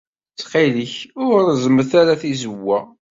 [0.29, 2.79] Ttxil-k, ur reẓẓmet ara tizewwa.